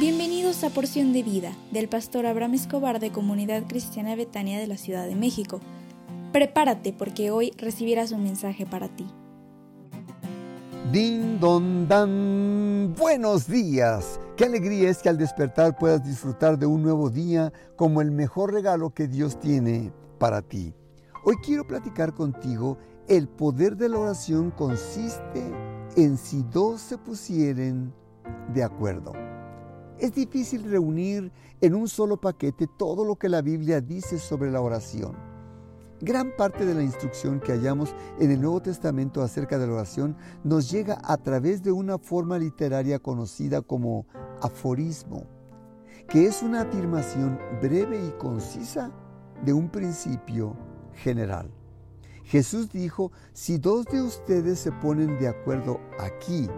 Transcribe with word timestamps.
Bienvenidos 0.00 0.64
a 0.64 0.70
Porción 0.70 1.12
de 1.12 1.22
Vida 1.22 1.52
del 1.72 1.86
pastor 1.86 2.24
Abraham 2.24 2.54
Escobar 2.54 3.00
de 3.00 3.12
Comunidad 3.12 3.64
Cristiana 3.68 4.16
Betania 4.16 4.58
de 4.58 4.66
la 4.66 4.78
Ciudad 4.78 5.06
de 5.06 5.14
México. 5.14 5.60
Prepárate 6.32 6.94
porque 6.94 7.30
hoy 7.30 7.52
recibirás 7.58 8.10
un 8.10 8.22
mensaje 8.22 8.64
para 8.64 8.88
ti. 8.88 9.06
Din 10.90 11.38
don 11.38 11.86
dan. 11.86 12.94
Buenos 12.96 13.46
días. 13.46 14.18
Qué 14.38 14.46
alegría 14.46 14.88
es 14.88 15.02
que 15.02 15.10
al 15.10 15.18
despertar 15.18 15.76
puedas 15.76 16.02
disfrutar 16.02 16.58
de 16.58 16.64
un 16.64 16.82
nuevo 16.82 17.10
día 17.10 17.52
como 17.76 18.00
el 18.00 18.10
mejor 18.10 18.54
regalo 18.54 18.94
que 18.94 19.06
Dios 19.06 19.38
tiene 19.38 19.92
para 20.18 20.40
ti. 20.40 20.72
Hoy 21.26 21.36
quiero 21.44 21.66
platicar 21.66 22.14
contigo 22.14 22.78
el 23.06 23.28
poder 23.28 23.76
de 23.76 23.90
la 23.90 23.98
oración 23.98 24.50
consiste 24.50 25.44
en 25.94 26.16
si 26.16 26.42
dos 26.44 26.80
se 26.80 26.96
pusieren 26.96 27.92
de 28.54 28.64
acuerdo. 28.64 29.12
Es 30.00 30.14
difícil 30.14 30.64
reunir 30.64 31.30
en 31.60 31.74
un 31.74 31.86
solo 31.86 32.18
paquete 32.18 32.66
todo 32.66 33.04
lo 33.04 33.16
que 33.16 33.28
la 33.28 33.42
Biblia 33.42 33.82
dice 33.82 34.18
sobre 34.18 34.50
la 34.50 34.62
oración. 34.62 35.14
Gran 36.00 36.34
parte 36.34 36.64
de 36.64 36.74
la 36.74 36.82
instrucción 36.82 37.38
que 37.38 37.52
hallamos 37.52 37.94
en 38.18 38.30
el 38.30 38.40
Nuevo 38.40 38.62
Testamento 38.62 39.20
acerca 39.20 39.58
de 39.58 39.66
la 39.66 39.74
oración 39.74 40.16
nos 40.42 40.70
llega 40.70 40.98
a 41.04 41.18
través 41.18 41.62
de 41.62 41.72
una 41.72 41.98
forma 41.98 42.38
literaria 42.38 42.98
conocida 42.98 43.60
como 43.60 44.06
aforismo, 44.40 45.26
que 46.08 46.24
es 46.24 46.42
una 46.42 46.62
afirmación 46.62 47.38
breve 47.60 48.02
y 48.02 48.10
concisa 48.12 48.90
de 49.44 49.52
un 49.52 49.68
principio 49.68 50.56
general. 50.94 51.50
Jesús 52.24 52.70
dijo, 52.70 53.12
si 53.34 53.58
dos 53.58 53.84
de 53.84 54.00
ustedes 54.00 54.60
se 54.60 54.72
ponen 54.72 55.18
de 55.18 55.28
acuerdo 55.28 55.78
aquí, 55.98 56.48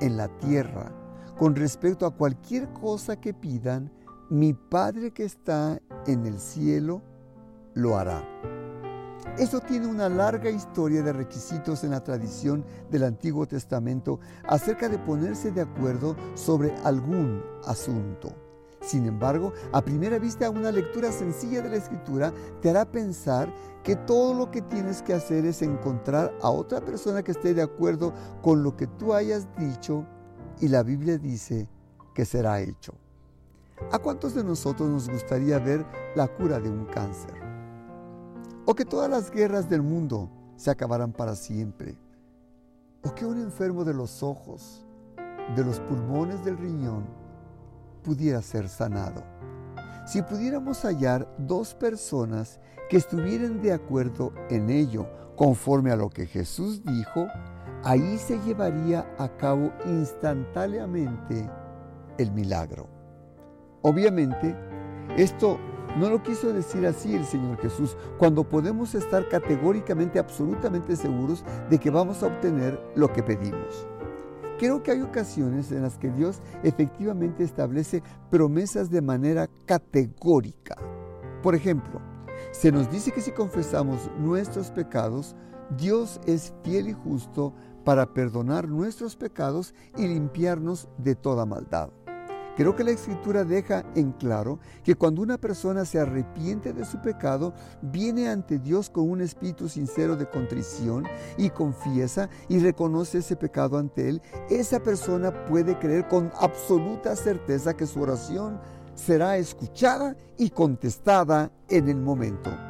en 0.00 0.16
la 0.16 0.28
tierra, 0.38 0.92
con 1.38 1.54
respecto 1.54 2.04
a 2.04 2.10
cualquier 2.10 2.68
cosa 2.72 3.20
que 3.20 3.32
pidan, 3.32 3.92
mi 4.28 4.54
Padre 4.54 5.12
que 5.12 5.24
está 5.24 5.80
en 6.06 6.26
el 6.26 6.40
cielo 6.40 7.00
lo 7.74 7.96
hará. 7.96 8.24
Esto 9.38 9.60
tiene 9.60 9.86
una 9.86 10.08
larga 10.08 10.50
historia 10.50 11.00
de 11.00 11.12
requisitos 11.12 11.84
en 11.84 11.92
la 11.92 12.02
tradición 12.02 12.64
del 12.90 13.04
Antiguo 13.04 13.46
Testamento 13.46 14.18
acerca 14.48 14.88
de 14.88 14.98
ponerse 14.98 15.52
de 15.52 15.60
acuerdo 15.60 16.16
sobre 16.34 16.74
algún 16.82 17.40
asunto. 17.64 18.34
Sin 18.80 19.06
embargo, 19.06 19.52
a 19.72 19.80
primera 19.80 20.18
vista 20.18 20.50
una 20.50 20.72
lectura 20.72 21.12
sencilla 21.12 21.62
de 21.62 21.70
la 21.70 21.76
escritura 21.76 22.32
te 22.60 22.70
hará 22.70 22.84
pensar 22.90 23.52
que 23.84 23.94
todo 23.94 24.34
lo 24.34 24.50
que 24.50 24.62
tienes 24.62 25.02
que 25.02 25.14
hacer 25.14 25.46
es 25.46 25.62
encontrar 25.62 26.34
a 26.42 26.50
otra 26.50 26.80
persona 26.80 27.22
que 27.22 27.30
esté 27.30 27.54
de 27.54 27.62
acuerdo 27.62 28.12
con 28.42 28.64
lo 28.64 28.76
que 28.76 28.88
tú 28.88 29.14
hayas 29.14 29.46
dicho 29.56 30.04
y 30.60 30.68
la 30.68 30.82
Biblia 30.82 31.18
dice 31.18 31.68
que 32.14 32.24
será 32.24 32.60
hecho. 32.60 32.94
¿A 33.92 33.98
cuántos 33.98 34.34
de 34.34 34.42
nosotros 34.42 34.88
nos 34.88 35.08
gustaría 35.08 35.58
ver 35.58 35.86
la 36.16 36.26
cura 36.26 36.58
de 36.58 36.68
un 36.68 36.84
cáncer? 36.86 37.34
O 38.66 38.74
que 38.74 38.84
todas 38.84 39.08
las 39.08 39.30
guerras 39.30 39.68
del 39.68 39.82
mundo 39.82 40.28
se 40.56 40.70
acabaran 40.70 41.12
para 41.12 41.36
siempre. 41.36 41.96
O 43.04 43.14
que 43.14 43.24
un 43.24 43.40
enfermo 43.40 43.84
de 43.84 43.94
los 43.94 44.22
ojos, 44.22 44.84
de 45.54 45.64
los 45.64 45.78
pulmones 45.80 46.44
del 46.44 46.58
riñón, 46.58 47.06
pudiera 48.02 48.42
ser 48.42 48.68
sanado. 48.68 49.22
Si 50.06 50.22
pudiéramos 50.22 50.82
hallar 50.82 51.32
dos 51.38 51.74
personas 51.74 52.58
que 52.88 52.96
estuvieran 52.96 53.62
de 53.62 53.72
acuerdo 53.72 54.32
en 54.50 54.70
ello, 54.70 55.06
conforme 55.36 55.92
a 55.92 55.96
lo 55.96 56.10
que 56.10 56.26
Jesús 56.26 56.82
dijo, 56.82 57.28
ahí 57.84 58.18
se 58.18 58.38
llevaría 58.40 59.06
a 59.18 59.28
cabo 59.28 59.72
instantáneamente 59.86 61.48
el 62.18 62.30
milagro. 62.32 62.88
Obviamente, 63.82 64.56
esto 65.16 65.58
no 65.96 66.10
lo 66.10 66.22
quiso 66.22 66.52
decir 66.52 66.86
así 66.86 67.14
el 67.14 67.24
Señor 67.24 67.58
Jesús, 67.58 67.96
cuando 68.18 68.44
podemos 68.44 68.94
estar 68.94 69.28
categóricamente, 69.28 70.18
absolutamente 70.18 70.96
seguros 70.96 71.44
de 71.70 71.78
que 71.78 71.90
vamos 71.90 72.22
a 72.22 72.26
obtener 72.26 72.78
lo 72.94 73.12
que 73.12 73.22
pedimos. 73.22 73.86
Creo 74.58 74.82
que 74.82 74.90
hay 74.90 75.02
ocasiones 75.02 75.70
en 75.70 75.82
las 75.82 75.96
que 75.98 76.10
Dios 76.10 76.40
efectivamente 76.64 77.44
establece 77.44 78.02
promesas 78.28 78.90
de 78.90 79.00
manera 79.00 79.48
categórica. 79.66 80.76
Por 81.42 81.54
ejemplo, 81.54 82.00
se 82.50 82.72
nos 82.72 82.90
dice 82.90 83.12
que 83.12 83.20
si 83.20 83.30
confesamos 83.30 84.10
nuestros 84.18 84.70
pecados, 84.70 85.36
Dios 85.76 86.20
es 86.26 86.52
fiel 86.64 86.88
y 86.88 86.92
justo 86.92 87.54
para 87.88 88.12
perdonar 88.12 88.68
nuestros 88.68 89.16
pecados 89.16 89.72
y 89.96 90.06
limpiarnos 90.06 90.90
de 90.98 91.14
toda 91.14 91.46
maldad. 91.46 91.88
Creo 92.54 92.76
que 92.76 92.84
la 92.84 92.90
escritura 92.90 93.44
deja 93.44 93.82
en 93.94 94.12
claro 94.12 94.58
que 94.84 94.94
cuando 94.94 95.22
una 95.22 95.38
persona 95.38 95.86
se 95.86 95.98
arrepiente 95.98 96.74
de 96.74 96.84
su 96.84 97.00
pecado, 97.00 97.54
viene 97.80 98.28
ante 98.28 98.58
Dios 98.58 98.90
con 98.90 99.08
un 99.08 99.22
espíritu 99.22 99.70
sincero 99.70 100.16
de 100.16 100.28
contrición 100.28 101.06
y 101.38 101.48
confiesa 101.48 102.28
y 102.50 102.58
reconoce 102.58 103.20
ese 103.20 103.36
pecado 103.36 103.78
ante 103.78 104.06
Él, 104.10 104.20
esa 104.50 104.80
persona 104.80 105.46
puede 105.46 105.78
creer 105.78 106.08
con 106.08 106.30
absoluta 106.38 107.16
certeza 107.16 107.74
que 107.74 107.86
su 107.86 108.02
oración 108.02 108.60
será 108.94 109.38
escuchada 109.38 110.14
y 110.36 110.50
contestada 110.50 111.50
en 111.70 111.88
el 111.88 111.96
momento. 111.96 112.67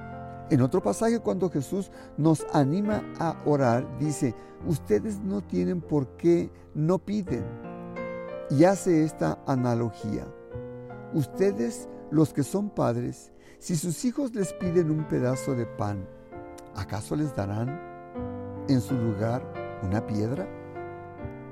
En 0.51 0.63
otro 0.63 0.83
pasaje, 0.83 1.21
cuando 1.21 1.51
Jesús 1.51 1.91
nos 2.17 2.47
anima 2.55 3.03
a 3.19 3.37
orar, 3.45 3.99
dice, 3.99 4.35
ustedes 4.67 5.21
no 5.21 5.43
tienen 5.43 5.83
por 5.83 6.17
qué 6.17 6.51
no 6.75 6.99
piden. 6.99 7.45
Y 8.51 8.65
hace 8.65 9.05
esta 9.05 9.39
analogía. 9.47 10.27
Ustedes, 11.13 11.87
los 12.11 12.33
que 12.33 12.43
son 12.43 12.71
padres, 12.71 13.31
si 13.59 13.77
sus 13.77 14.05
hijos 14.07 14.35
les 14.35 14.55
piden 14.55 14.91
un 14.91 15.07
pedazo 15.07 15.55
de 15.55 15.67
pan, 15.67 16.09
¿acaso 16.75 17.15
les 17.15 17.35
darán 17.37 17.79
en 18.69 18.81
su 18.81 18.95
lugar 18.95 19.43
una 19.83 20.07
piedra? 20.07 20.49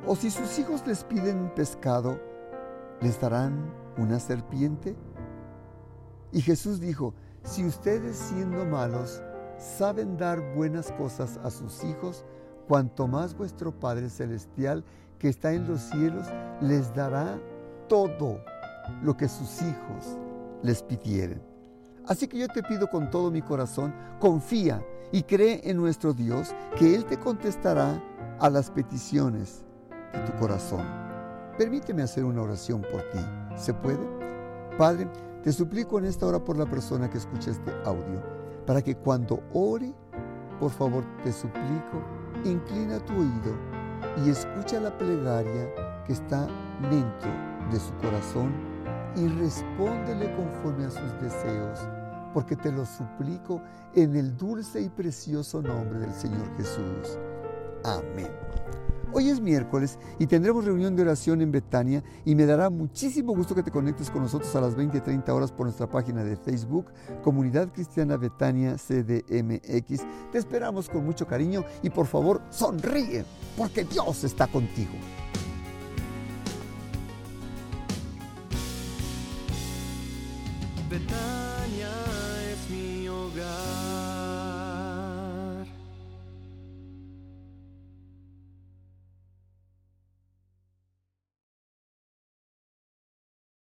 ¿O 0.06 0.16
si 0.16 0.30
sus 0.30 0.58
hijos 0.58 0.86
les 0.86 1.04
piden 1.04 1.38
un 1.38 1.50
pescado, 1.50 2.18
les 3.02 3.20
darán 3.20 3.74
una 3.98 4.20
serpiente? 4.20 4.96
Y 6.32 6.40
Jesús 6.40 6.80
dijo, 6.80 7.12
si 7.46 7.64
ustedes 7.64 8.16
siendo 8.16 8.64
malos 8.64 9.22
saben 9.58 10.16
dar 10.16 10.40
buenas 10.54 10.92
cosas 10.92 11.38
a 11.44 11.50
sus 11.50 11.84
hijos, 11.84 12.24
cuanto 12.66 13.06
más 13.06 13.36
vuestro 13.36 13.72
Padre 13.72 14.10
Celestial 14.10 14.84
que 15.18 15.28
está 15.28 15.52
en 15.52 15.66
los 15.66 15.80
cielos 15.80 16.26
les 16.60 16.92
dará 16.94 17.38
todo 17.88 18.40
lo 19.02 19.16
que 19.16 19.28
sus 19.28 19.62
hijos 19.62 20.18
les 20.62 20.82
pidieren. 20.82 21.40
Así 22.06 22.26
que 22.26 22.38
yo 22.38 22.48
te 22.48 22.62
pido 22.62 22.88
con 22.88 23.10
todo 23.10 23.30
mi 23.30 23.42
corazón, 23.42 23.94
confía 24.18 24.84
y 25.12 25.22
cree 25.22 25.60
en 25.64 25.76
nuestro 25.76 26.12
Dios, 26.12 26.54
que 26.76 26.94
Él 26.94 27.04
te 27.04 27.18
contestará 27.18 28.02
a 28.40 28.50
las 28.50 28.70
peticiones 28.70 29.64
de 30.12 30.20
tu 30.20 30.32
corazón. 30.38 30.84
Permíteme 31.56 32.02
hacer 32.02 32.24
una 32.24 32.42
oración 32.42 32.82
por 32.82 33.02
ti. 33.10 33.18
¿Se 33.56 33.72
puede? 33.72 34.25
Padre, 34.78 35.08
te 35.42 35.52
suplico 35.52 35.98
en 35.98 36.04
esta 36.04 36.26
hora 36.26 36.38
por 36.38 36.58
la 36.58 36.66
persona 36.66 37.08
que 37.08 37.16
escucha 37.16 37.50
este 37.50 37.72
audio, 37.86 38.22
para 38.66 38.82
que 38.82 38.94
cuando 38.94 39.42
ore, 39.54 39.94
por 40.60 40.70
favor 40.70 41.02
te 41.24 41.32
suplico, 41.32 42.02
inclina 42.44 42.98
tu 42.98 43.14
oído 43.14 43.56
y 44.22 44.28
escucha 44.28 44.78
la 44.80 44.96
plegaria 44.98 45.72
que 46.04 46.12
está 46.12 46.46
dentro 46.90 47.30
de 47.70 47.80
su 47.80 47.94
corazón 48.02 48.52
y 49.16 49.28
respóndele 49.28 50.34
conforme 50.36 50.84
a 50.84 50.90
sus 50.90 51.20
deseos, 51.22 51.80
porque 52.34 52.54
te 52.54 52.70
lo 52.70 52.84
suplico 52.84 53.62
en 53.94 54.14
el 54.14 54.36
dulce 54.36 54.82
y 54.82 54.90
precioso 54.90 55.62
nombre 55.62 56.00
del 56.00 56.12
Señor 56.12 56.54
Jesús. 56.58 57.18
Amén. 57.84 58.30
Hoy 59.12 59.30
es 59.30 59.40
miércoles 59.40 59.98
y 60.18 60.26
tendremos 60.26 60.64
reunión 60.64 60.94
de 60.94 61.00
oración 61.00 61.40
en 61.40 61.50
Betania 61.50 62.02
y 62.24 62.34
me 62.34 62.44
dará 62.44 62.68
muchísimo 62.68 63.34
gusto 63.34 63.54
que 63.54 63.62
te 63.62 63.70
conectes 63.70 64.10
con 64.10 64.20
nosotros 64.20 64.54
a 64.56 64.60
las 64.60 64.74
20 64.74 64.98
y 64.98 65.00
30 65.00 65.32
horas 65.32 65.52
por 65.52 65.64
nuestra 65.64 65.88
página 65.88 66.22
de 66.22 66.36
Facebook, 66.36 66.92
Comunidad 67.22 67.68
Cristiana 67.72 68.18
Betania 68.18 68.76
CDMX. 68.76 70.04
Te 70.32 70.38
esperamos 70.38 70.90
con 70.90 71.04
mucho 71.04 71.26
cariño 71.26 71.64
y 71.82 71.88
por 71.88 72.06
favor 72.06 72.42
sonríe 72.50 73.24
porque 73.56 73.84
Dios 73.84 74.22
está 74.24 74.48
contigo. 74.48 74.92